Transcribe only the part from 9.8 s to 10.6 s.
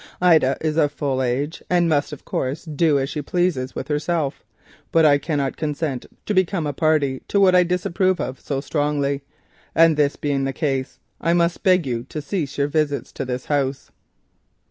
this being the